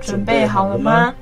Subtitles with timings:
[0.00, 1.14] 准备好了吗？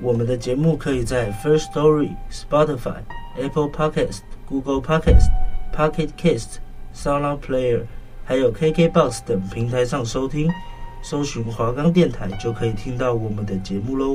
[0.00, 3.00] 我们的节目可以在 First Story、Spotify、
[3.36, 5.30] Apple Podcast、Google Podcast、
[5.74, 6.58] Pocket Cast、
[6.94, 7.84] SoundCloud Player，
[8.24, 10.50] 还有 KKBox 等平台上收听。
[11.02, 14.14] 搜寻华冈电台就可以听到我们的节目喽。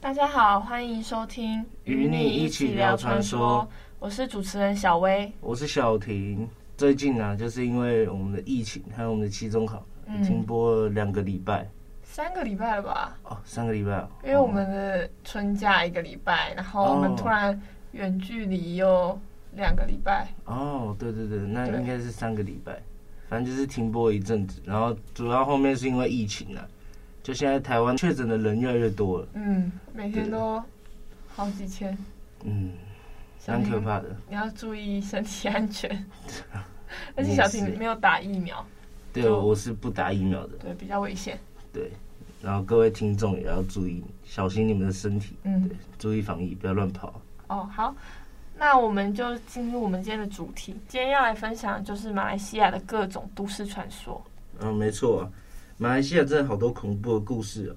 [0.00, 3.68] 大家好，欢迎收听与你一起聊传说。
[3.98, 6.46] 我是主持人小薇，我是小婷。
[6.76, 11.66] 最近啊，就是因为我们的疫情，还有我们的期中考，嗯、停播了两个礼拜，
[12.02, 13.16] 三个礼拜了吧？
[13.22, 17.58] 哦，三个礼拜，因为我们的春假一个礼拜，然后我们突然
[17.92, 19.18] 远距离又
[19.52, 20.28] 两个礼拜。
[20.44, 22.82] 哦，对对对，那应该是三个礼拜，
[23.28, 24.60] 反正就是停播一阵子。
[24.66, 26.66] 然后主要后面是因为疫情啊，
[27.22, 30.62] 就现在台湾确诊的人越来越多了，嗯，每天都
[31.28, 31.96] 好几千，
[32.44, 32.72] 嗯。
[33.46, 35.90] 蛮可怕的，你要注意身体安全。
[37.16, 38.64] 而且小婷没有打疫苗，
[39.12, 41.36] 对，我是不打疫苗的，对，比较危险。
[41.72, 41.90] 对，
[42.40, 47.20] 然后各位听众也要注意，小心你们的身体，嗯，对，注意防疫，不要乱跑。
[47.48, 47.92] 哦，好，
[48.56, 50.76] 那我们就进入我们今天的主题。
[50.86, 54.24] 今天要来分享的就是马来西亚的各种都市传说。
[54.60, 55.30] 嗯，没错啊，
[55.78, 57.76] 马来西亚真的好多恐怖的故事哦。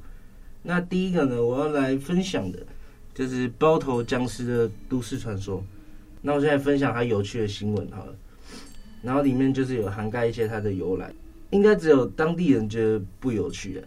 [0.61, 2.59] 那第一个呢，我要来分享的。
[3.17, 5.63] 就是包头僵尸的都市传说，
[6.21, 8.13] 那我现在分享它有趣的新闻好了，
[9.01, 11.11] 然后里面就是有涵盖一些它的由来，
[11.49, 13.83] 应该只有当地人觉得不有趣的。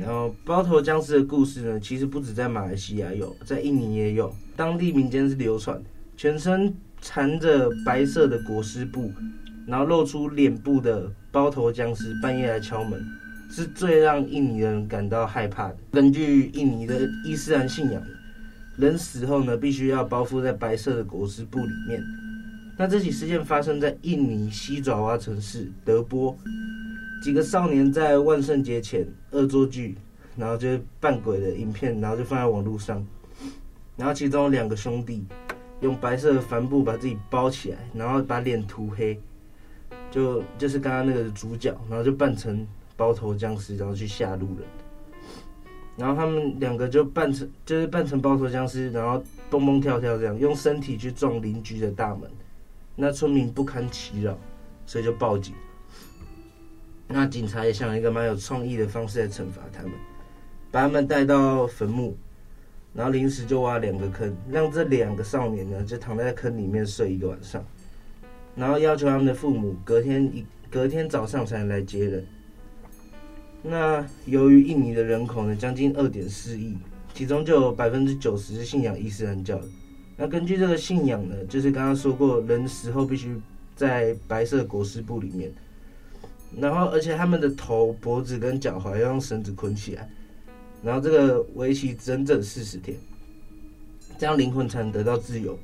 [0.00, 5.78] 然后包头僵尸的故事呢，其实不止在马来西亚有，在印尼也有，当地民间是流传，
[6.16, 9.12] 全身缠着白色的裹尸布，
[9.66, 12.98] 然后露出脸部的包头僵尸半夜来敲门，
[13.50, 15.76] 是最让印尼人感到害怕的。
[15.92, 18.02] 根据印尼的伊斯兰信仰。
[18.76, 22.02] 人死后呢，必须要包覆在白色的裹尸布里面。
[22.76, 26.36] 那这起事件发生在印尼西爪哇城市德波，
[27.22, 29.96] 几个少年在万圣节前恶作剧，
[30.36, 30.68] 然后就
[30.98, 33.06] 扮鬼的影片，然后就放在网络上。
[33.96, 35.24] 然后其中两个兄弟
[35.80, 39.20] 用白色的帆布把自己包起来，然后把脸涂黑，
[40.10, 44.66] 就就是刚刚那个主角，然后就扮成包头僵尸，然后去吓路人。
[45.96, 52.28] 然后他们两个就扮成，就是扮成包头僵尸，然后蹦蹦跳跳这样，用身体去撞邻居的大门。
[52.96, 54.38] 那村民不堪其扰，
[54.86, 55.54] 所以就报警。
[57.06, 59.92] 那警察也想了一个蛮有创意的方式来惩罚他们，
[60.70, 62.16] 把他们带到坟墓，
[62.92, 67.64] 然后临时就挖两个坑，让这两个少年呢就躺在坑里面睡一个晚上，
[68.56, 72.26] 然后要求他们的父母隔天一隔天早上才来接人。
[73.66, 76.76] 那由于印尼的人口呢，将近二点四亿，
[77.14, 79.66] 其中就有百分之九十是信仰伊斯兰教的。
[80.18, 83.34] 那根据这个信仰呢，就是刚刚说过，人死后必须
[83.74, 85.50] 在白色裹尸布里面，
[86.58, 90.10] 然后而且他们的头、脖子跟脚踝要用绳子捆起来，
[90.82, 92.98] 然后这个为期整整四十天，
[94.18, 95.58] 这样灵魂才能得到自由。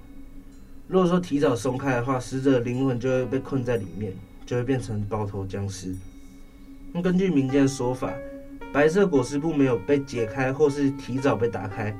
[0.88, 4.14] 如果说提早松开的话，死者灵魂就会被困在里面，
[4.46, 5.94] 就会变成包头僵尸。
[6.92, 8.12] 那根据民间的说法，
[8.72, 11.96] 白色裹尸布没有被解开，或是提早被打开，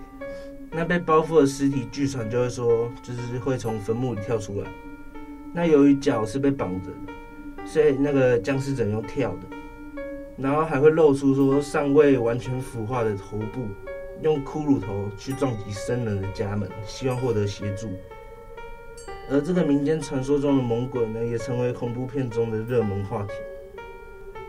[0.71, 4.71] 那被包覆的尸体，据传就会说，就是会从坟墓里跳出来。
[5.53, 10.03] 那由于脚是被绑着的，所以那个僵尸只能用跳的，
[10.37, 13.67] 然后还会露出说尚未完全腐化的头部，
[14.23, 17.89] 用骷髅头去撞击生人的家门，希望获得协助。
[19.31, 23.33] 而这个民间传说中的猛鬼呢，也成为恐怖片中的热门话题。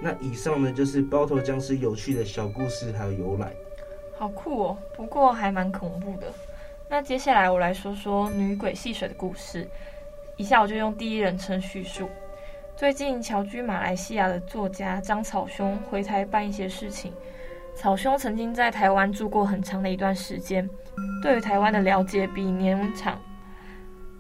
[0.01, 3.53] 那以上呢，就是包头僵尸有趣的小故事还有由来。
[4.18, 4.77] 好酷哦！
[4.94, 6.27] 不过还蛮恐怖的。
[6.89, 9.68] 那接下来我来说说女鬼戏水的故事。
[10.38, 12.09] 以下我就用第一人称叙述。
[12.75, 17.13] 最近侨居马来西亚的作家张草兄回台办一些事情。
[17.75, 20.68] 草兄曾经在台湾住过很长的一段时间，
[21.21, 23.21] 对于台湾的了解比年长，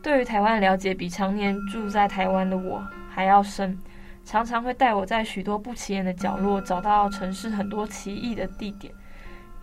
[0.01, 3.77] 对于台湾的了解比常年住在台湾的我还要深。
[4.23, 8.93] 常常会带我在许多不起眼的角落找到城市很多奇异的地点。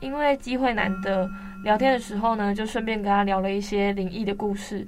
[0.00, 1.28] 因为机会难得，
[1.64, 4.86] 聊天的时候呢，就顺便跟他聊了一些灵异的故事。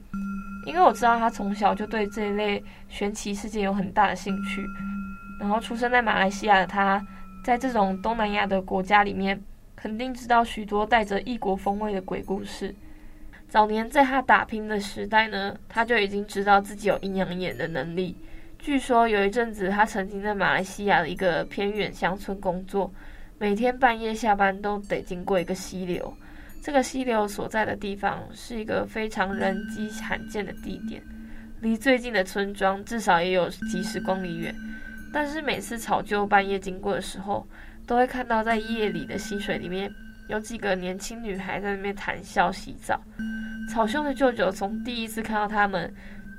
[0.66, 4.64] 因为我知道他从小就对这一类玄奇事件有很大的兴趣。
[5.40, 7.04] 然后出生在马来西亚的他，
[7.42, 9.42] 在这种东南亚的国家里面，
[9.74, 12.74] 肯定知道许多带着异国风味的鬼故事。
[13.48, 18.16] 早年在他打拼的时代呢，他就已经知道自己有阴阳眼的能力。
[18.62, 22.92] 据说有一阵子，他曾经在马来西亚的一个偏远乡村工作，
[23.38, 26.12] 每天半夜下班都得经过一个溪流。
[26.62, 31.02] 这个溪流所在的地方是一个非常人迹罕见的地点，
[31.60, 34.54] 离最近的村庄至少也有几十公里远。
[35.10, 37.46] 但是每次草舅半夜经过的时候，
[37.86, 39.90] 都会看到在夜里的溪水里面
[40.28, 43.00] 有几个年轻女孩在那边谈笑洗澡。
[43.72, 45.92] 草兄的舅舅从第一次看到他们，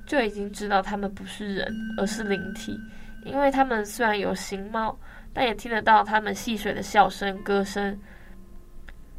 [0.05, 2.77] 就已经知道他们不是人，而是灵体，
[3.25, 4.97] 因为他们虽然有形貌，
[5.33, 7.97] 但也听得到他们戏水的笑声、歌声。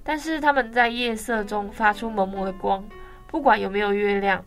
[0.05, 2.85] 但是他们在夜色中发出蒙蒙的光，
[3.29, 4.45] 不管有没有月亮，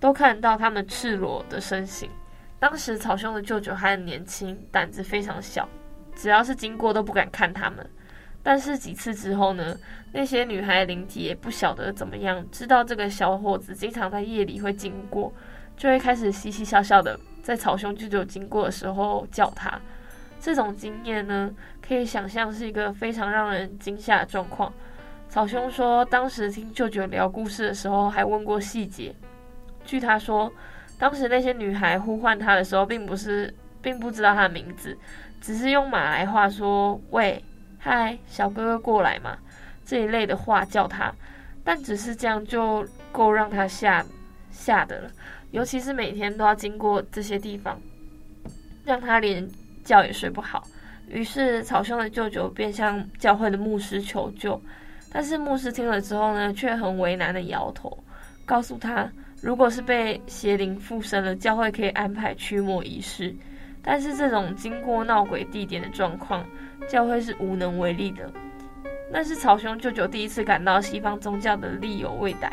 [0.00, 2.10] 都看得到他们赤裸的身形。
[2.58, 5.68] 当时草兄的舅舅还很年轻，胆子非常小，
[6.16, 7.88] 只要是经过都不敢看他们。
[8.42, 9.76] 但是几次之后呢，
[10.12, 15.32] 那些女孩灵体也不晓得怎么样，知道这个小伙子经常在夜里会经过。
[15.78, 19.80] 就会开始嘻嘻笑笑的，在草兄舅舅经过的时候叫他。
[20.40, 24.72] 这种经验呢，可以想象是一个非常让人惊吓的状况。
[25.28, 29.14] 草兄说，当时听舅舅聊故事的时候，还问过细节。
[29.84, 30.52] 据他说，
[30.98, 34.96] 当时那些女孩呼唤他的时候，并不是，并不知道他的名字，
[35.40, 37.44] 只是用马来话说“喂，
[37.78, 39.38] 嗨，小哥哥过来嘛”
[39.84, 41.12] 这一类的话叫他，
[41.64, 44.04] 但只是这样就够让他吓
[44.50, 45.10] 吓的了。
[45.50, 47.80] 尤其是每天都要经过这些地方，
[48.84, 49.48] 让他连
[49.84, 50.62] 觉也睡不好。
[51.08, 54.60] 于是草兄的舅舅便向教会的牧师求救，
[55.10, 57.98] 但是牧师听了之后呢，却很为难的摇头，
[58.44, 59.10] 告诉他，
[59.40, 63.34] 如果是被邪灵附身了，教会可以安排驱魔仪式，
[63.82, 66.44] 但是这种经过闹鬼地点的状况，
[66.86, 68.30] 教会是无能为力的。
[69.10, 72.52] 那是草兄舅舅第一次感到西方宗教的力有未逮。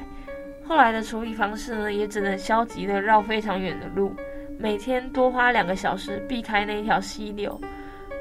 [0.68, 4.16] 后来的处理方式呢，也只能消极的绕非常远的路，
[4.58, 7.60] 每天多花两个小时避开那一条溪流。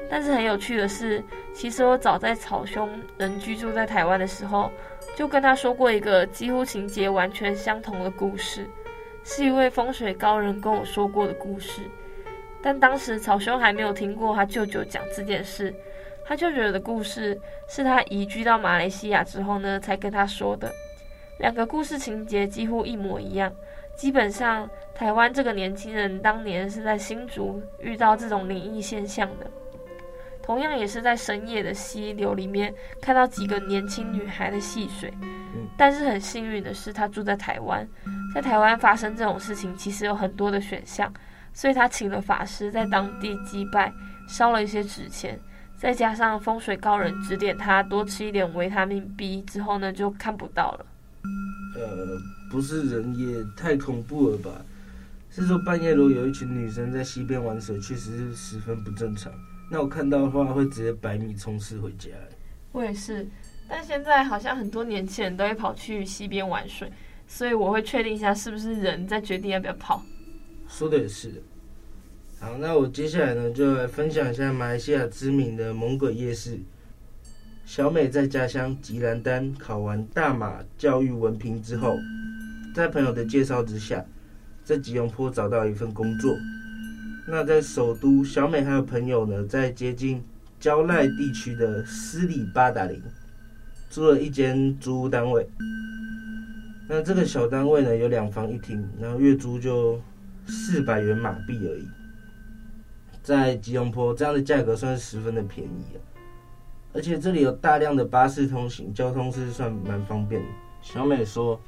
[0.07, 1.23] 但是很有趣的是，
[1.55, 2.87] 其实我早在草兄
[3.17, 4.71] 人居住在台湾的时候，
[5.15, 8.69] 就跟他说过一个几乎情节完全相同的故事，
[9.23, 11.81] 是一位风水高人跟我说过的故事。
[12.61, 15.73] 但当时草兄还没有听过他舅舅讲这件事，
[16.23, 20.71] 他舅舅的故事是他移居到马来西亚之后呢，才跟他说的。
[21.39, 23.51] 两个故事情节几乎一模一样，
[23.95, 29.45] 基本上台湾这个年轻人当年是在新竹遇到这种灵异现象的，
[30.41, 35.11] 同样也是在深夜的溪流里面看到几个年轻女孩的戏水，
[35.77, 37.85] 但是很幸运的是他住在台湾，
[38.33, 41.13] 在台湾发生这种事情其实有很多的选项，
[41.53, 43.91] 所以他请了法师在当地祭拜，
[44.27, 45.37] 烧了一些纸钱，
[45.75, 50.85] 再加上风水高人指点他多吃一点维他命 B 之后呢，就看不到了。
[51.75, 52.17] 呃，
[52.49, 54.65] 不是人也太恐怖了吧？
[55.29, 59.33] 是说半夜如果有一群女生在溪边玩水，确实是十分不正常。
[59.69, 62.11] 那我看到的话，会直接百米冲刺回家。
[62.71, 63.27] 我也是，
[63.67, 66.89] 但现在好像很多年轻人都会跑去溪边玩水，
[67.27, 70.01] 所以我会确定一下是不是人再决定要不要跑。
[70.67, 71.43] 说的也是。
[72.39, 76.59] 好，那我接下来呢，就来分享一下马来西亚知名的猛鬼夜市。
[77.65, 81.97] 小美在家乡吉兰丹考完大马教育文凭之后，
[82.75, 84.05] 在朋友的介绍之下，
[84.63, 86.37] 在吉隆坡找到一份工作。
[87.27, 90.23] 那在首都，小美还有朋友呢，在接近
[90.59, 93.01] 蕉赖地区的斯里巴达林
[93.89, 95.49] 租了一间租屋单位。
[96.87, 99.99] 那这个小单位呢，有两房一厅，然后月租就
[100.47, 101.87] 四百元马币而已。
[103.23, 105.99] 在吉隆坡，这样的价格算是十分的便宜啊。
[106.95, 110.47] 而且这里有大量的巴士通行，交通是算蛮方便的。
[110.81, 111.59] 小美说，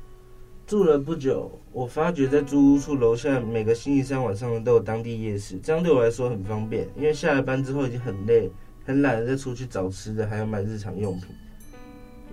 [0.66, 6.88] 住了不久，我发觉在租屋处楼下每个星期三晚上都有当地夜市，这样对我来说很方便。
[6.96, 8.50] 因为下了班之后已经很累，
[8.86, 11.28] 很懒得再出去找吃的，还要买日常用品。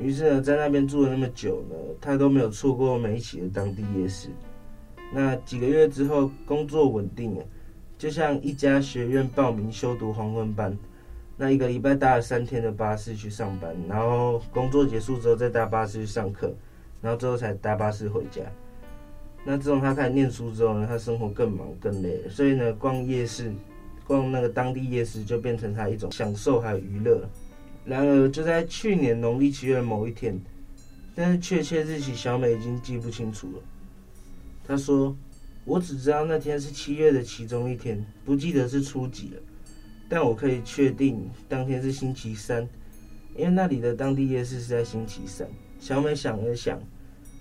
[0.00, 4.28] 于是呢，在那边住了那么久呢，他都没有错过每一期的当地夜市。
[5.12, 7.44] 那几个月之后，工作稳定了，
[7.98, 10.76] 就像一家学院报名修读黄昏班，
[11.36, 16.54] 那一个礼拜搭了三天的巴士去上班，然后工作结束之后再搭巴士去上课，
[17.02, 18.42] 然后最后才搭巴士回家。
[19.44, 23.52] 那自从他开始念书之后呢，他生活更忙更累，所以呢，逛夜市，
[24.06, 27.28] 逛那个当地夜市就变成他一种享受还有娱乐。
[27.84, 30.40] 然而就在去年农历七月的某一天，
[31.14, 33.58] 但是确切日期小美已经记不清楚了。
[34.66, 35.14] 她说
[35.66, 39.40] ：“我只知道那天是七月的其中一天，不记得是初几了。
[40.14, 42.68] 但我可以确定当天是星期三，
[43.34, 45.44] 因为那里的当地夜市是在星期三。”
[45.80, 46.78] 小美想了想，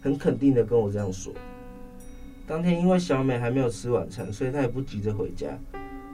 [0.02, 1.32] 很肯定的跟我这样说。
[2.48, 5.56] 当天因为小美还没有吃晚餐，所以她也不急着回家，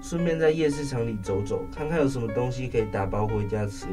[0.02, 3.86] 顺便在夜市场里走走，看看有什么东西可以打包回家吃。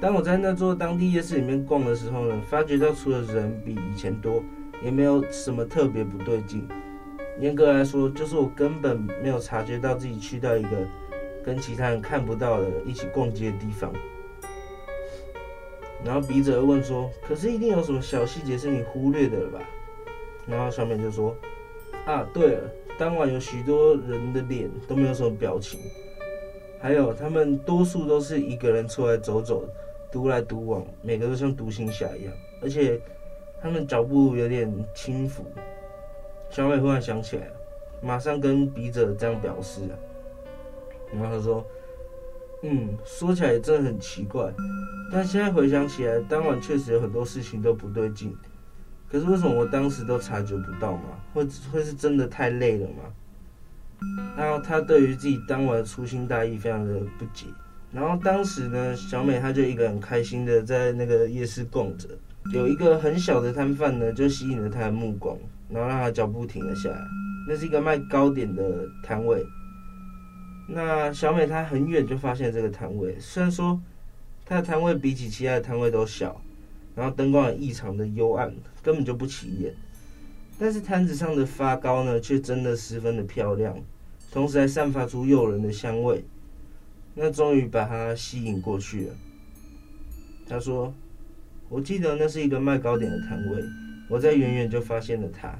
[0.00, 4.42] 当我在那座当地夜市里面逛的时候呢，发觉到除了人比以前多，
[4.82, 6.66] 也没有什么特别不对劲。
[7.38, 10.88] 严格来说，就是我根本没有察觉到自己去到一个
[11.44, 13.92] 跟其他人看不到的一起逛街的地方。
[16.04, 19.60] 然后笔者问说：“可是一定有什么小细节是你忽略的了吧？”
[20.46, 21.36] 然后小美就说
[22.06, 25.78] ：“啊，对了，当晚有许多人的脸都没有什么表情，
[26.80, 29.68] 还有他们多数都是一个人出来走走。”
[30.12, 33.00] 独来独往，每个都像独行侠一样，而且
[33.62, 35.44] 他们脚步有点轻浮。
[36.50, 37.52] 小美忽然想起来了，
[38.00, 39.82] 马上跟笔者这样表示。
[41.12, 41.66] 然后他说
[42.62, 44.52] ：“嗯，说起来也真的很奇怪，
[45.12, 48.36] 但现在回想起来，当晚确实有很多事情都不对劲。
[49.10, 51.02] 可是为什么我当时都察觉不到吗？
[51.34, 53.04] 会会是真的太累了吗？”
[54.36, 57.46] 然后他对于自己当晚的粗心大意非常的不解。
[57.92, 62.08] 然后当时呢，小美她就一个人开心的在那个夜市逛着，
[62.54, 65.36] 有一个很小的摊贩呢，就吸引了她的目光，
[65.68, 67.04] 然后让她脚步停了下来。
[67.48, 69.44] 那是一个卖糕点的摊位。
[70.72, 73.80] 那小美她很远就发现这个摊位，虽然说
[74.44, 76.40] 她的摊位比起其他的摊位都小，
[76.94, 79.74] 然后灯光也异常的幽暗，根本就不起眼，
[80.58, 83.76] 但是摊子上的发糕呢，却真的十分的漂亮，
[84.30, 86.24] 同时还散发出诱人的香味。
[87.14, 89.14] 那终于把她吸引过去了。
[90.48, 90.94] 她说
[91.68, 93.64] ：“我记得那是一个卖糕点的摊位，
[94.08, 95.58] 我在远远就发现了他。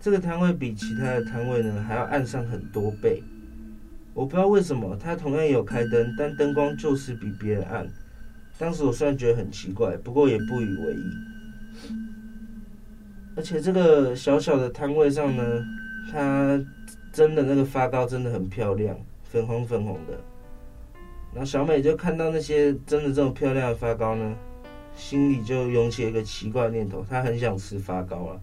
[0.00, 3.22] 这个摊位比其他的摊位呢还要暗上很多倍。
[4.18, 7.88] 我不知道为什么，他同样有开灯，但灯光就是比别人暗。
[8.58, 11.94] 当时我虽然觉得很奇怪，不过也不以为意。
[13.36, 15.64] 而且这个小小的摊位上呢，
[16.10, 16.60] 它
[17.12, 20.18] 真的那个发糕真的很漂亮，粉红粉红的。”
[21.32, 24.34] 然后小美就看到那些真的这么漂亮的发糕呢，
[24.96, 28.40] 心里就涌起一个奇怪的念头，她很想吃发糕啊。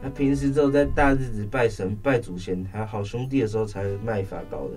[0.00, 4.70] 那平时只有在大日子拜神、拜祖先还有好兄弟的时候才卖发糕的，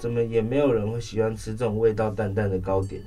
[0.00, 3.02] 怎么也没有人会喜欢吃这种味道淡淡的糕点？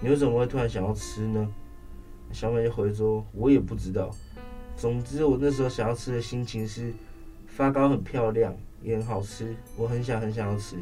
[0.00, 1.48] 你为什么会突然想要吃呢？
[2.32, 4.10] 小美就回说：“我也不知道。
[4.76, 6.92] 总之，我那时候想要吃的心情是
[7.46, 10.74] 发糕很漂亮，也很好吃，我很想很想要吃。”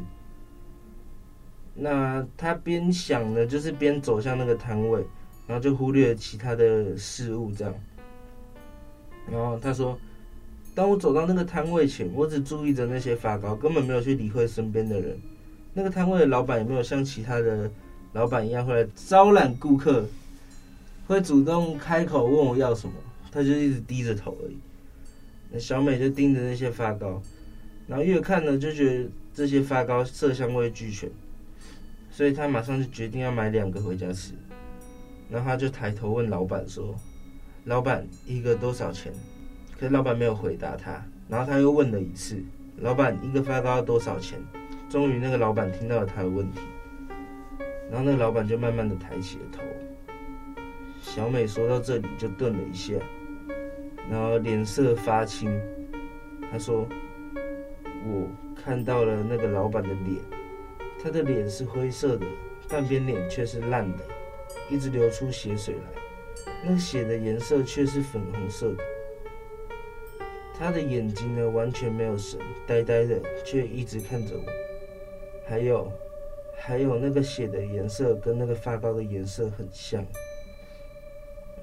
[1.75, 5.05] 那他边想呢，就是边走向那个摊位，
[5.45, 7.71] 然后就忽略了其他的事物，这样。
[9.29, 9.95] 然后他说
[10.73, 15.19] ：“当我走到那个摊位前，我只注意着那些发糕，根本没有去理会身边的人。
[15.73, 17.69] 那个摊位的老板有没有像其他的
[18.13, 20.05] 老板一样会来招揽顾客，
[21.07, 22.93] 会主动开口问我要什么，
[23.31, 24.57] 他就一直低着头而已。
[25.51, 27.21] 那小美就盯着那些发糕，
[27.87, 31.09] 然后越看呢，就觉得这些发糕色香味俱全。”
[32.11, 34.33] 所以他马上就决定要买两个回家吃，
[35.29, 36.93] 然后他就抬头问老板说
[37.63, 39.13] ：“老板，一个多少钱？”
[39.79, 42.37] 可是老板没有回答他，然后他又问了一次
[42.79, 44.37] ：“老板，一个发糕要多少钱？”
[44.91, 46.59] 终于那个老板听到了他的问题，
[47.89, 49.61] 然后那个老板就慢慢的抬起了头。
[50.99, 52.95] 小美说到这里就顿了一下，
[54.09, 55.49] 然后脸色发青，
[56.51, 56.85] 她说
[58.05, 60.21] ：“我看到了那个老板的脸。”
[61.01, 62.27] 他的脸是灰色的，
[62.67, 64.03] 半边脸却是烂的，
[64.69, 66.01] 一直流出血水来。
[66.65, 68.83] 那血的颜色却是粉红色的。
[70.53, 74.60] 他的眼睛呢，完全没有神，呆呆的，却一直看着我。
[75.45, 75.91] 还有，
[76.55, 80.05] 还有那个血的颜色跟那个发糕的颜色很像。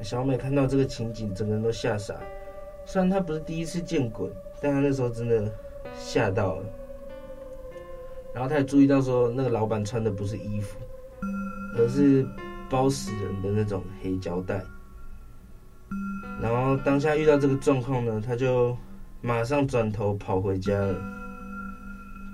[0.03, 2.15] 小美看到这个情景，整个人都吓傻。
[2.85, 4.31] 虽然她不是第一次见鬼，
[4.61, 5.51] 但她那时候真的
[5.99, 6.65] 吓到了。
[8.33, 10.79] 然后她也注意到说，那个老板穿的不是衣服，
[11.77, 12.27] 而是
[12.71, 14.63] 包死人的那种黑胶带。
[16.41, 18.77] 然后当下遇到这个状况呢，他就
[19.21, 21.18] 马上转头跑回家了。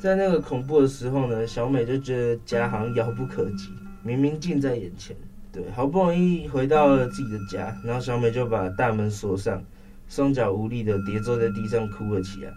[0.04, 3.70] 在那个恐怖的时候呢，小美就觉得家好像遥不可及，
[4.02, 5.16] 明明近在眼前。
[5.50, 9.64] 对，好不容易回到了自己的家，然后小美就把大门锁上，
[10.10, 12.52] 双脚无力的跌坐在地上哭了起来。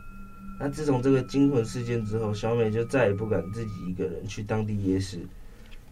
[0.59, 5.17] 那自从这个惊魂事件之后，小美就再也不敢自己一个人去当地夜市，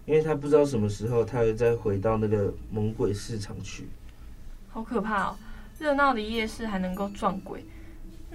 [0.05, 3.87] 因为她不知道什么时候她会再回到那个猛鬼市场去。
[4.67, 5.37] 好可怕哦！
[5.79, 7.63] 热闹的夜市还能够撞鬼。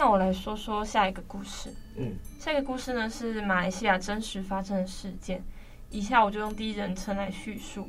[0.00, 1.70] 那我来说说下一个故事。
[1.98, 5.44] 嗯，下一个故事呢是马来西亚真实发生的事件，
[5.90, 7.86] 以下我就用第一人称来叙述。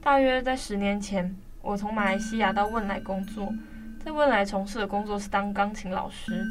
[0.00, 3.52] 大约在十年前，我从马来西亚到汶莱工作，
[4.04, 6.46] 在汶莱从事的工作是当钢琴老师。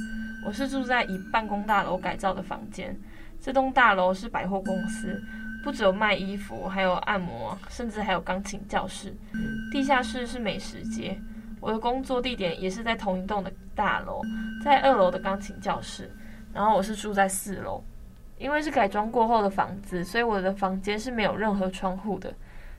[0.45, 2.93] 我是住在以办公大楼改造的房间，
[3.39, 5.23] 这栋大楼是百货公司，
[5.63, 9.15] 不只有卖衣服，还有按摩，甚至还有钢琴教室。
[9.71, 11.17] 地下室是美食街。
[11.59, 14.21] 我的工作地点也是在同一栋的大楼，
[14.63, 16.11] 在二楼的钢琴教室。
[16.53, 17.83] 然后我是住在四楼，
[18.37, 22.33] 因为是改装过后的房子，所以我的房间是没有任何窗户的。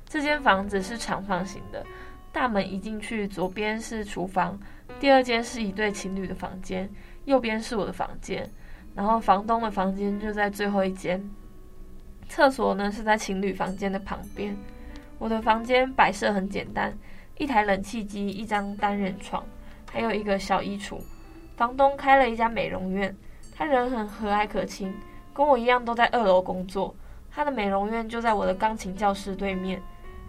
[0.04, 1.84] 这间房子是长方形的，
[2.32, 4.58] 大门一进去，左边是厨房，
[4.98, 6.90] 第二间是一对情侣的房间，
[7.26, 8.50] 右边是我的房间，
[8.94, 11.22] 然后房东的房间就在最后一间。
[12.28, 14.56] 厕所呢是在情侣房间的旁边。
[15.18, 16.96] 我的房间摆设很简单，
[17.38, 19.44] 一台冷气机，一张单人床，
[19.90, 20.98] 还有一个小衣橱。
[21.56, 23.16] 房东开了一家美容院，
[23.56, 24.92] 他人很和蔼可亲，
[25.32, 26.94] 跟我一样都在二楼工作。
[27.30, 29.80] 他的美容院就在我的钢琴教室对面。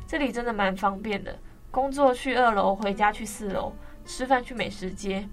[0.05, 1.35] 这里真的蛮方便的，
[1.71, 3.73] 工作去二楼，回家去四楼，
[4.05, 5.27] 吃饭去美食街。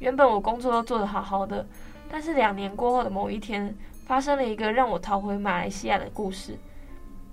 [0.00, 1.64] 原本我工作都做得好好的，
[2.10, 3.72] 但是两年过后的某一天，
[4.06, 6.58] 发生了一个让我逃回马来西亚的故事。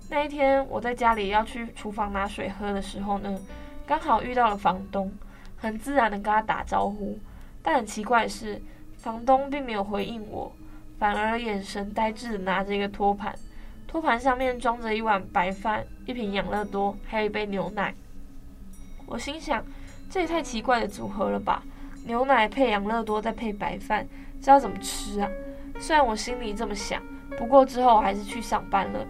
[0.08, 3.38] 那一天，我在家里要去厨房拿水喝的时候呢，
[3.90, 5.10] 刚好遇到了房东，
[5.56, 7.18] 很自然的跟他打招呼。
[7.60, 8.62] 但很奇怪的是，
[8.96, 10.52] 房东并没有回应我，
[10.96, 13.34] 反而眼神呆滞的拿着一个托盘。
[13.88, 17.92] 托盘上面装着一碗白饭、一瓶养乐多，还有一杯牛奶。
[19.06, 19.64] 我心想，
[20.08, 21.64] 这也太奇怪的组合了吧？
[22.04, 24.06] 牛奶配养乐多，再配白饭，
[24.40, 25.28] 这要怎么吃啊？
[25.80, 27.02] 虽然我心里这么想，
[27.36, 29.04] 不过之后我还是去上班了。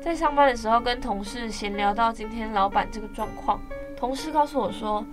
[0.00, 3.60] 在上班的时候，跟同事闲聊到今天老板这个状况，
[4.00, 5.04] 同事告诉我说：“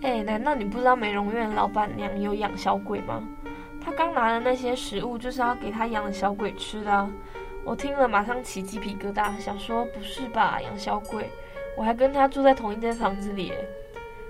[0.00, 3.22] 哎，难道你不知道美容院老板娘有养小鬼吗？
[3.84, 7.06] 她刚拿的那些食物，就是要给她养的小鬼吃的。”
[7.66, 11.28] 我听了，马上起鸡皮疙瘩，想说不是吧，养小鬼？
[11.76, 13.52] 我还跟他住在同一间房子里。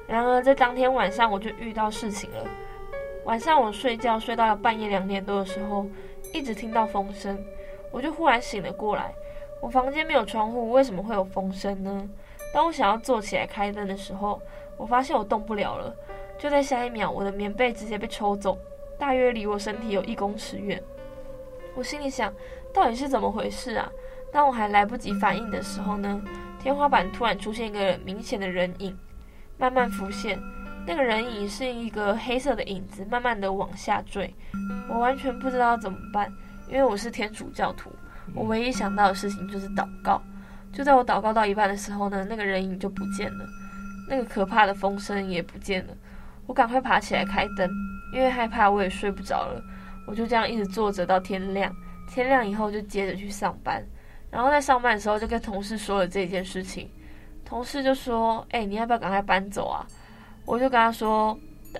[0.08, 2.44] 然而在当天晚上，我就遇到事情了。
[3.24, 5.86] 晚上我睡觉睡到了半夜两点多的时候，
[6.34, 7.38] 一直听到风声，
[7.92, 9.14] 我就忽然醒了过来。
[9.62, 12.08] 我房间没有窗户，为什么会有风声呢？
[12.52, 14.40] 当我想要坐起来开灯的时候，
[14.76, 15.94] 我发现我动不了了。
[16.38, 18.58] 就在下一秒，我的棉被直接被抽走，
[18.98, 20.82] 大约离我身体有一公尺远。
[21.74, 22.32] 我心里想。
[22.72, 23.90] 到底是怎么回事啊？
[24.32, 26.22] 当我还来不及反应的时候呢，
[26.60, 28.96] 天花板突然出现一个明显的人影，
[29.58, 30.40] 慢慢浮现。
[30.86, 34.32] 那个人影是一个黑色的影子，慢慢的往下坠。
[34.88, 36.32] 我完全不知道怎么办，
[36.68, 37.90] 因为我是天主教徒。
[38.36, 40.22] 我唯一想到的事情就是祷告。
[40.72, 43.46] 就在我祷告到一半的时候呢，那个人影就不见了，
[44.08, 45.94] 那个可怕的风声也不见了。
[46.46, 47.70] 我赶快爬起来开灯，
[48.12, 49.62] 因为害怕我也睡不着了。
[50.06, 51.74] 我就这样一直坐着到天亮。
[52.12, 53.80] 天亮以后就接着去上班，
[54.32, 56.90] 然后在上班的时候就跟同事说了这件事情，
[57.44, 59.86] 同事就说：“哎，你要不要赶快搬走啊？”
[60.44, 61.38] 我就跟他说：“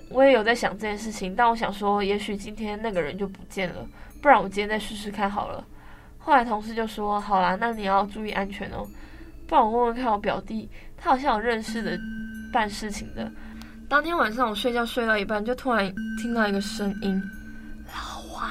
[0.09, 3.85] 我也有在想这件事情，但我想说，也许今天那个人就不见了，
[4.21, 5.65] 不然我今天再试试看好了。”
[6.23, 8.87] 后来同事就说：“好啦，那你要注意安全哦，
[9.47, 11.99] 不然我问问看我表弟，他好像有认识的
[12.53, 13.29] 办事情的。”
[13.89, 17.21] 当天晚上我睡觉睡到一半，就突然听到一个声音。
[17.87, 18.49] 老王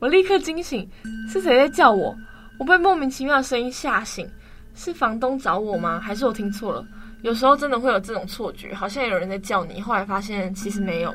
[0.00, 0.88] 我立刻惊醒，
[1.28, 2.16] 是谁在叫我？
[2.58, 4.28] 我被莫名其妙的声音吓醒，
[4.74, 6.00] 是房东找我吗？
[6.00, 6.84] 还是我听错了？
[7.22, 11.14] 有时候真的会有这种错觉，好像有人在叫你，后来发现其实没有。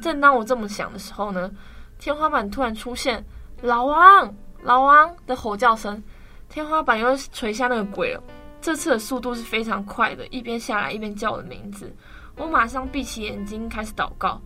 [0.00, 1.50] 正当我这么想的时候呢，
[1.98, 3.22] 天花板突然出现
[3.60, 6.02] “老王，老王”的吼叫声，
[6.48, 8.22] 天花板又垂下那个鬼了。
[8.60, 11.90] 这次的速度是非常快的，一边下来一边叫我的名字。
[12.36, 14.40] 我马上闭起眼睛开始祷告，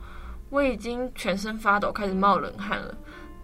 [0.51, 2.95] 我已经全身发抖，开始冒冷汗了。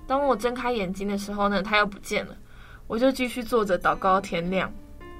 [0.06, 2.36] 当我睁开眼睛的时候呢，他又不见了。
[2.86, 4.72] 我就继续坐着祷告到天亮。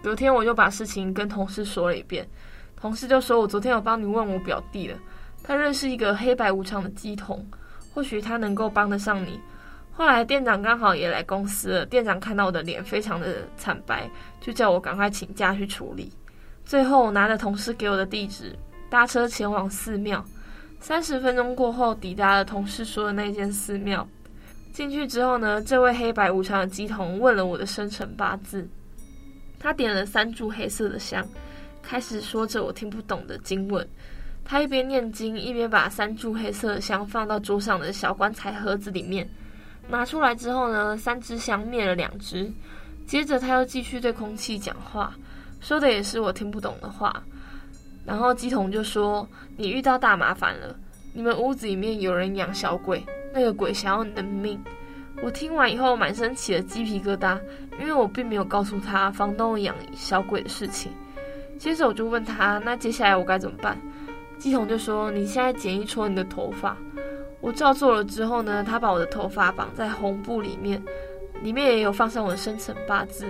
[0.02, 2.28] 隔天我就把事情跟同事说了一遍，
[2.74, 4.96] 同事就说：“我昨天有帮你问我表弟了，
[5.42, 7.44] 他认识一个黑白无常的乩童，
[7.92, 9.40] 或许他能够帮得上你。”
[10.00, 14.10] 后来店长刚好也来公司了，店长看到我的脸非常的惨白，
[14.40, 16.10] 就叫我赶快请假去处理。
[16.64, 18.56] 最后我拿着同事给我的地址，
[18.88, 20.24] 搭车前往寺庙。
[20.80, 24.08] 三十分钟过后，抵达了同事说的那间寺庙。
[24.72, 28.66] 进去之后呢，这位黑白无常的乩童问了我的生辰八字。
[29.58, 31.22] 他点了三炷黑色的香，
[31.82, 33.86] 开始说着我听不懂的经文。
[34.46, 39.28] 他一边念经，一边把三炷黑色的香放到桌上的小棺材盒子里面。
[39.90, 42.50] 拿出来之后呢，三支香灭了两只。
[43.06, 45.12] 接着他又继续对空气讲话，
[45.60, 47.22] 说的也是我听不懂的话。
[48.06, 50.74] 然后乩童就说：“你遇到大麻烦了，
[51.12, 54.62] 你们屋子里面有人养小鬼，那个鬼想要你的命。”
[55.22, 57.38] 我听完以后满身起了鸡皮疙瘩，
[57.78, 60.92] 因为我并没有告诉他房东养小鬼的事情。
[61.58, 63.76] 接着我就问他：“那接下来我该怎么办？”
[64.40, 66.76] 乩童就说：“你现在剪一撮你的头发。”
[67.40, 70.82] 我照做了之后呢，他把我的头发绑在红布里面，
[71.42, 73.26] 里面也有放上我的生辰八字。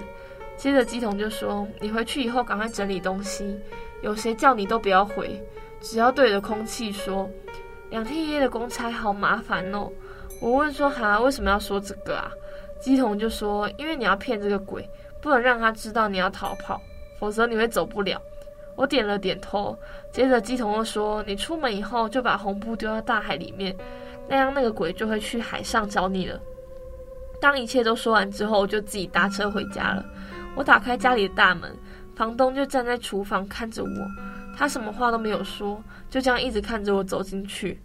[0.56, 3.58] 接着乩童就说：“你回去以后赶快整理东西。”
[4.02, 5.42] 有谁叫你都不要回，
[5.80, 7.30] 只要对着空气说
[7.90, 9.90] “两天一夜的公差好麻烦哦。”
[10.40, 12.30] 我问说：“哈，为什么要说这个啊？”
[12.82, 14.88] 乩童就说：“因为你要骗这个鬼，
[15.20, 16.80] 不能让他知道你要逃跑，
[17.18, 18.20] 否则你会走不了。”
[18.80, 19.78] 我点了点头。
[20.10, 23.76] 接着鸡童又说：“你出门以后就把红布丢到大海里面，
[24.26, 26.40] 那样那个鬼就会去海上找你了。”
[27.42, 30.02] 当一切都说完之后，我就自己搭车回家了。
[30.56, 31.70] 我打开家里的大门。
[32.16, 33.88] 房东就站在厨房看着我，
[34.56, 37.78] 他什么话都没有说，就这样一直看着我走进去。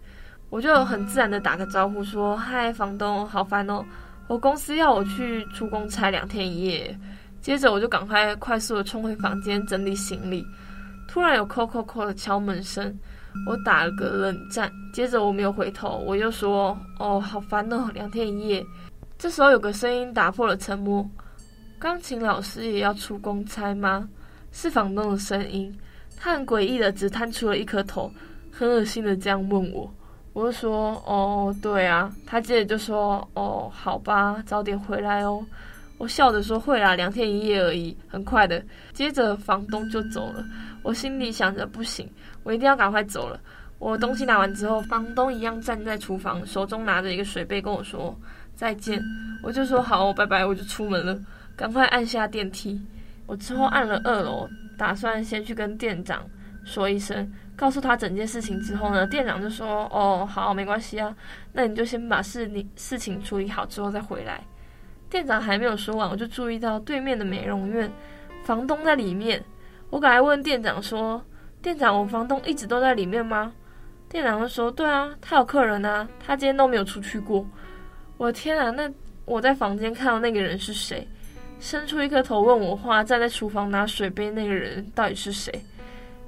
[0.48, 3.84] 我就很自然的打个招呼说：“嗨，房东，好烦哦，
[4.28, 6.98] 我公司要我去出公差两天一夜。”
[7.40, 10.44] 接着我就赶快快速的冲回房间整理行李。
[11.08, 12.94] 突然有扣扣扣的敲门声，
[13.46, 14.70] 我打了个冷战。
[14.92, 18.64] 接着我没有回头，我又说：“哦，好烦哦，两天一夜。”
[19.18, 21.08] 这时候有个声音打破了沉默
[21.78, 24.08] ：“钢琴老师也要出公差吗？”
[24.52, 25.74] 是房东的声音，
[26.16, 28.10] 他很诡异的只探出了一颗头，
[28.50, 29.90] 很恶心的这样问我。
[30.32, 35.44] 我就说：“哦，对啊。”他接着就说：“哦，好吧，早点回来哦。”
[35.98, 40.44] 我笑着说：“会啦，两天一夜而已，很快的。”接着房东就走了。
[40.82, 42.08] 我心里想着：“不行，
[42.42, 43.40] 我一定要赶快走了。”
[43.78, 48.18] 我东西拿完之后，房东一样站在厨房，手中拿着一个水杯跟我说
[48.54, 49.02] ：“再见。”
[49.42, 51.18] 我就说：“好，拜拜。”我就出门了，
[51.56, 52.80] 赶快按下电梯。
[53.26, 56.22] 我之后按了二楼，打算先去跟店长
[56.64, 61.14] 说一声，告诉他整件事情之后呢，店长就说：“哦，好，没关系啊，
[61.52, 64.42] 那你就先把事你事情处理好之后再回来。”
[65.08, 67.90] 店长还没有说完，我就注意到对面的美容院，
[68.44, 69.42] 房东在里面。
[69.90, 71.22] 我赶来问店长说
[71.62, 73.52] ：“店长，我房东一直都在里面吗？”
[74.10, 77.46] 店长就说：“对啊，他有客人啊，他今天都没有出去过。”
[78.18, 78.90] 我的天啊，那
[79.24, 81.06] 我在房间看到那个人是谁？
[81.60, 85.52] 伸出一颗头问我话，站在厨房拿水杯那个人到底是谁？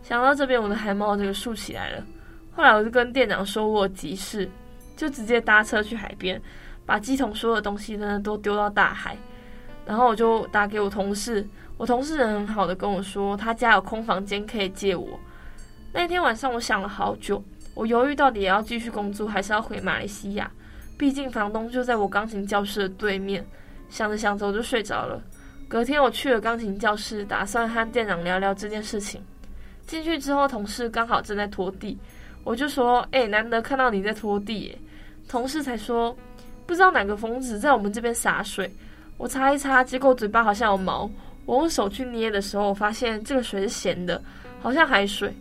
[0.03, 2.05] 想到这边，我的汗毛这个竖起来了。
[2.53, 4.49] 后来我就跟店长说我急事，
[4.97, 6.41] 就直接搭车去海边，
[6.89, 9.15] 把乩童所有的东西呢都丢到大海。
[9.85, 11.47] 然后我就打给我同事，
[11.77, 15.21] 我同事人很好的跟我说，他家有空房间可以借我。
[15.93, 20.51] 那天晚上我想了好久，我犹豫到底要继续工作还是要回马来西亚，
[20.97, 23.47] 毕竟房东就在我钢琴教室的对面。
[23.91, 25.23] 想着想着我就睡着了。
[25.67, 29.23] 隔天我去了钢琴教室，打算和店长聊聊这件事情。
[29.87, 31.99] 进去之后，同事刚好正在拖地，
[32.45, 34.77] 我就说：“哎、难得看到你在拖地。”
[35.27, 36.15] 同事才说
[36.69, 38.71] ：“不知道哪个疯子在我们这边洒水。”
[39.17, 41.11] 我擦一擦，结果嘴巴好像有毛。
[41.47, 44.23] 我用手去捏的时候，我发现这个水是咸的，
[44.61, 45.35] 好像海水。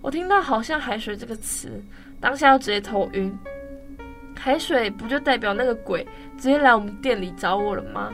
[0.00, 1.70] 我听到“好像海水”这个词，
[2.20, 3.38] 当下就直接头晕。
[4.34, 6.02] 海水不就代表那个鬼
[6.38, 8.10] 直接来我们店里找我了吗？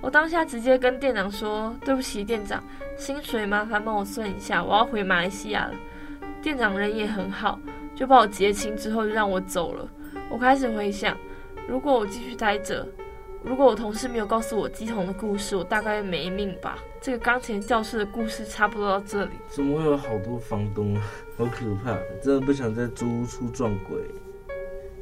[0.00, 2.62] 我当下直接跟店长说：“对不起，店长，
[2.96, 5.74] 薪水麻烦帮我算一下，我要回马来西亚了。”
[6.40, 7.58] 店长人也很好，
[7.94, 9.86] 就把我结清之后就让我走了。
[10.30, 11.14] 我开始回想，
[11.68, 12.86] 如果我继续待着，
[13.44, 16.82] 如果我同事没有告诉我鸡童的故事，我大概没命吧。
[16.98, 19.32] 这个钢琴教室的故事差不多到这里。
[19.50, 21.02] 怎么会有好多房东啊？
[21.36, 21.94] 好可怕！
[22.22, 24.00] 真的不想在租屋处撞鬼。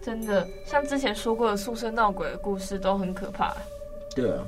[0.02, 3.56] 真的，像之前说过的宿舍闹鬼的故事都很可怕。
[4.12, 4.44] 对啊，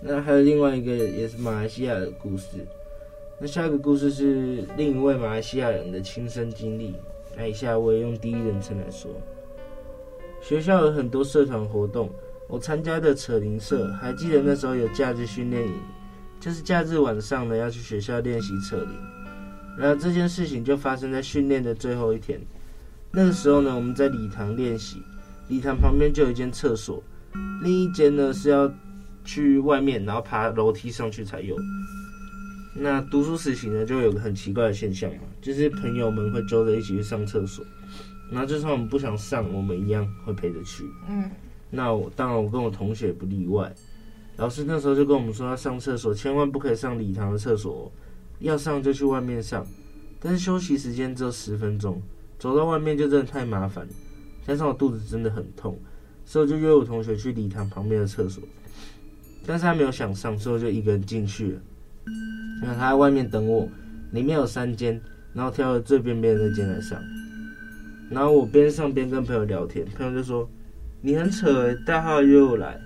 [0.00, 2.46] 那还有另外一个也是马来西亚的故事。
[3.38, 6.94] 那下一个故事是另一位马来西亚人的亲身经历。
[7.36, 9.10] 那以下我也用第一人称来说。
[10.40, 12.10] 学校有很多社团活动，
[12.48, 15.74] 我参加的扯铃社，还记得那时候有假日训练营，
[16.40, 18.88] 就是假日晚上呢要去学校练习扯铃。
[19.76, 22.40] 然后这件事情就发生在训练的最后一天。
[23.12, 25.02] 那个时候呢，我们在礼堂练习，
[25.48, 27.02] 礼堂旁边就有一间厕所，
[27.62, 28.70] 另一间呢是要
[29.24, 31.56] 去外面，然后爬楼梯上去才有。
[32.74, 37.64] 那读书时期呢，就有个很奇怪的现象，就是朋友们会揪着一起去上厕所，
[38.30, 40.84] 然后就算我们不想上，我们一样会陪着去。
[41.08, 41.30] 嗯，
[41.70, 43.72] 那我当然我跟我同学也不例外。
[44.36, 47.90] 老师那时候就跟我们说，要上厕所千万不可以上礼堂的厕所，
[48.38, 49.66] 要上就去外面上，
[50.20, 52.00] 但是休息时间只有十分钟，
[52.38, 53.88] 走到外面就真的太麻烦，
[54.46, 55.76] 加上我肚子真的很痛，
[56.24, 58.40] 所以我就约我同学去礼堂旁边的厕所，
[59.44, 61.60] 但是他没有想上，所以我就一个人进去了。
[62.62, 63.68] 那他在外面等我，
[64.12, 65.00] 里面有三间，
[65.32, 67.02] 然后挑了最边边的那间来上。
[68.10, 70.48] 然后我边上边跟朋友聊天，朋友就说
[71.02, 72.80] ：“你很扯欸，大号又来。”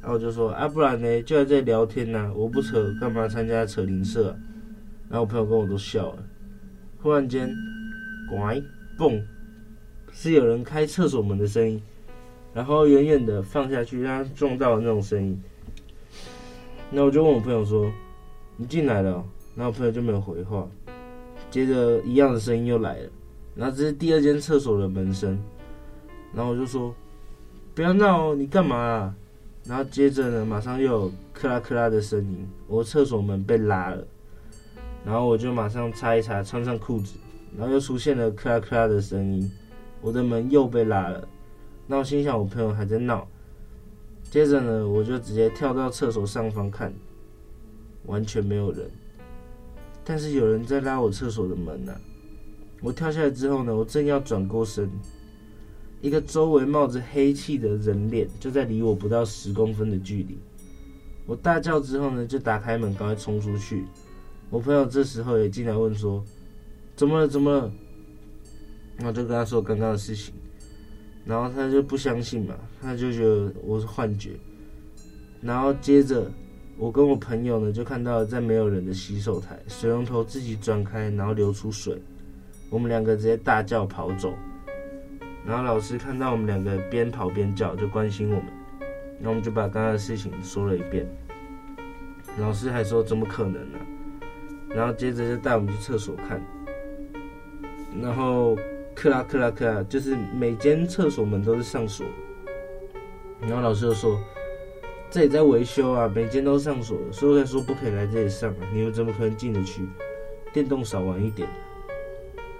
[0.00, 1.22] 然后我就说：“啊，不然呢？
[1.22, 4.36] 就在这里聊天呐，我不扯，干嘛参加扯铃社？”
[5.08, 6.22] 然后我朋友跟我都笑了。
[7.02, 7.50] 忽然间，
[8.30, 8.62] 乖，
[8.98, 9.22] 蹦，
[10.12, 11.82] 是有人开厕所门的声音，
[12.52, 15.40] 然后远远的放下去，让他撞到的那种声音。
[16.90, 17.90] 那我就问我朋友说。
[18.60, 20.68] 你进来了，然后我朋友就没有回话。
[21.48, 23.08] 接着一样的声音又来了，
[23.58, 25.36] 然后这是第二间厕所的门声，
[26.32, 26.94] 然后我就说
[27.74, 29.12] ：“不要闹，你干嘛？”
[29.66, 34.06] 然后接着呢，马上又有克拉克拉的声音，我厕所门被拉了，
[35.04, 37.18] 然后我就马上擦一擦，穿上裤子，
[37.58, 39.50] 然后又出现了克拉克拉的声音，
[40.00, 41.26] 我的门又被拉了。
[41.88, 43.26] 那我心想，我朋友还在闹。
[44.30, 46.94] 接着呢，我就直接跳到厕所上方看。
[48.06, 48.90] 完全没有人，
[50.02, 51.92] 但是有人在拉我厕所的门呐、
[52.80, 54.90] 我跳下来之后呢，我正要转过身，
[56.00, 60.38] 一个周围冒着黑气的人脸就在离我不到十公分的距离。
[61.26, 63.84] 我大叫之后呢，就打开门，赶快冲出去。
[64.50, 66.24] 我朋友这时候也进来问说
[66.96, 67.28] ：“怎么了？
[67.28, 67.72] 怎么了？”
[68.96, 70.34] 然后就跟他说刚刚的事情，
[71.24, 74.38] 然后他就不相信嘛，他就觉得我是幻觉，
[75.40, 76.30] 然后接着。
[76.80, 82.00] 我跟我朋友呢，就看到了在没有人的洗手台，水龙头自己转开，然后流出水。
[82.70, 84.34] 我们两个直接大叫跑走。
[85.46, 88.46] 然后老师看到我们两个边跑边叫，就关心我们。
[89.20, 91.06] 然后我们就把刚刚的事情说了一遍。
[92.38, 93.78] 老师还说怎么可能呢？
[94.68, 96.40] 然后接着就带我们去厕所看。
[98.00, 98.56] 然后
[98.94, 102.06] 克拉克拉克拉，就是每间厕所门都是上锁。
[103.40, 104.18] 然后老师就说。
[105.10, 108.56] 这里在维修啊，每间都上锁，所以才说不可以来这里上啊。
[108.74, 109.88] 你们怎么可能进得去？
[110.52, 111.48] 电动少玩一点。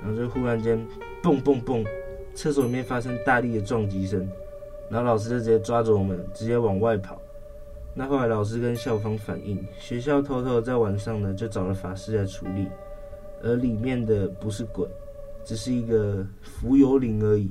[0.00, 0.78] 然后就忽然间，
[1.22, 1.84] 蹦蹦蹦，
[2.34, 4.28] 厕所里面发生大力的撞击声，
[4.90, 7.20] 然后老师就直接抓着我们，直接往外跑。
[7.94, 12.68] 那后来老师跟校方反映，学校偷偷在晚上呢就找了法师来处理，
[13.42, 14.87] 而里面的不是鬼，
[15.44, 17.50] 只是一个浮游灵而已。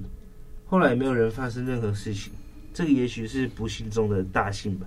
[0.65, 2.31] 后来也没有人发生任何事情。
[2.73, 4.85] 这个也许是不幸中的大幸吧。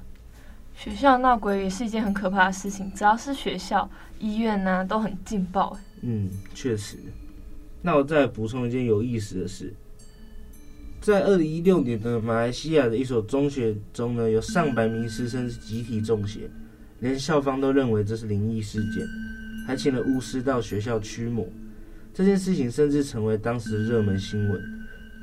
[0.75, 5.77] 学校闹鬼也是一件很可怕的事情，只要是学校、医院呢、啊，都很劲爆。
[6.03, 6.97] 嗯，确实。
[7.83, 9.73] 那我再补充一件有意思的事，
[11.01, 16.51] 在二零一六年的马来西亚的一所中学中呢，有上百名师生集体中邪，
[16.99, 19.07] 连校方都认为这是灵异事件，
[19.67, 21.49] 还请了巫师到学校驱魔。
[22.13, 24.63] 这件事情甚至成为当时的热门新闻。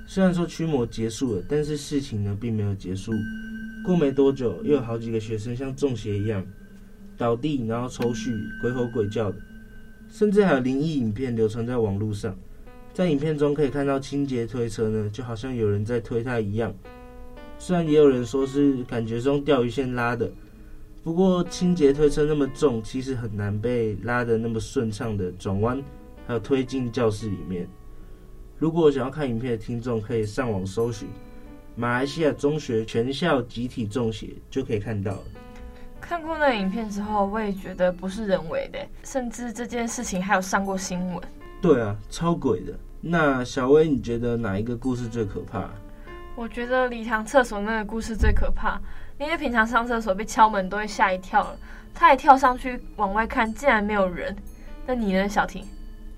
[0.08, 3.12] 虽然说驱魔结束了，但是事情呢并没有结束。
[3.86, 6.44] 过没多久，又有好几个学生像中邪一样
[7.18, 9.38] 倒地，然后抽搐、鬼吼鬼叫的，
[10.10, 12.36] 甚至还有灵异影片流传在网络上。
[12.98, 16.74] 在影片中可以看到清洁推车呢，就好像有人在推它一样。
[17.60, 20.28] 虽然也有人说是感觉中钓鱼线拉的，
[21.04, 25.80] 不过清洁推车那么重，其实很难被拉得那么顺畅的转弯，
[26.26, 27.68] 还有推进教室里面。
[28.58, 31.08] 如果想要看影片的听众，可以上网搜寻
[31.76, 35.24] 马来西亚中学全校集体中邪，就可以看到了。
[36.02, 41.24] 看过那影片之后，我也觉得不是人为的，甚至这件事情还有上过新闻。
[41.62, 42.74] 对啊，超鬼的。
[43.10, 45.70] 那小薇，你觉得哪一个故事最可怕？
[46.36, 48.80] 我觉得礼堂厕所那个故事最可怕，
[49.18, 51.58] 因为平常上厕所被敲门都会吓一跳了，
[51.94, 54.36] 他也跳上去往外看，竟然没有人。
[54.86, 55.64] 那你呢，小婷？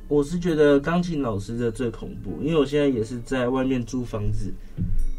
[0.08, 4.52] 我是觉得钢琴老师的最恐怖，因为我现在也是在外面租房子，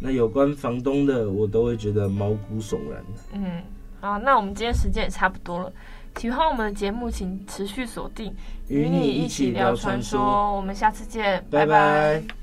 [0.02, 3.04] 那有关房东的我都会觉得毛骨悚然。
[3.32, 3.62] 嗯，
[4.00, 5.72] 好，那我们今天时间也差不多了，
[6.16, 8.34] 喜欢我们的节目，请持续锁定，
[8.68, 11.66] 与你一起聊传说，我们下次见，拜拜。
[11.66, 12.39] 拜拜。